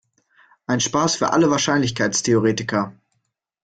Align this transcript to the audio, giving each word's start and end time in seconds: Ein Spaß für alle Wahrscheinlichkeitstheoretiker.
Ein 0.65 0.79
Spaß 0.79 1.15
für 1.17 1.31
alle 1.31 1.51
Wahrscheinlichkeitstheoretiker. 1.51 2.95